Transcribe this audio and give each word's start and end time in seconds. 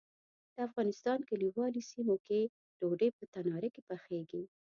د 0.53 0.55
افغانستان 0.67 1.19
کلیوالي 1.29 1.81
سیمو 1.91 2.15
کې 2.27 2.39
ډوډۍ 2.79 3.09
په 3.17 3.23
تناره 3.33 3.69
کې 3.75 3.81
پخیږي. 3.89 4.43